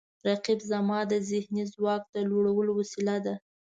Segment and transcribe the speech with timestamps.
[0.27, 3.35] رقیب زما د ذهني ځواک د لوړولو وسیله ده